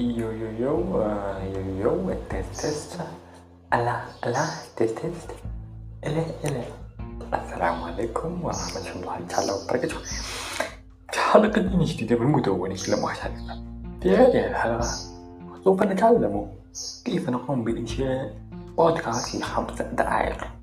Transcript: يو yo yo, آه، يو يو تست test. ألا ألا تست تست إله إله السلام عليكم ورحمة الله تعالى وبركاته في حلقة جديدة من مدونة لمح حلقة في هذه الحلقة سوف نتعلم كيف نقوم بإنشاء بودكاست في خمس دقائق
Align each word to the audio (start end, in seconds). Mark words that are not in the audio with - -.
يو 0.00 0.32
yo 0.32 0.48
yo, 0.60 0.96
آه، 0.96 1.42
يو 1.44 1.60
يو 1.80 2.14
تست 2.30 2.60
test. 2.60 3.00
ألا 3.74 4.00
ألا 4.26 4.46
تست 4.76 4.98
تست 4.98 5.30
إله 6.04 6.26
إله 6.44 6.64
السلام 7.34 7.82
عليكم 7.82 8.44
ورحمة 8.44 8.92
الله 8.96 9.18
تعالى 9.28 9.52
وبركاته 9.52 9.96
في 11.12 11.20
حلقة 11.20 11.84
جديدة 11.84 12.16
من 12.16 12.26
مدونة 12.26 12.76
لمح 12.88 13.18
حلقة 13.18 13.62
في 14.02 14.16
هذه 14.16 14.46
الحلقة 14.46 14.88
سوف 15.64 15.82
نتعلم 15.82 16.48
كيف 17.04 17.30
نقوم 17.30 17.64
بإنشاء 17.64 18.34
بودكاست 18.76 19.28
في 19.28 19.42
خمس 19.42 19.82
دقائق 19.82 20.59